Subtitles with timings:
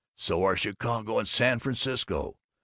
[0.15, 2.39] So are Chicago and San Francisco.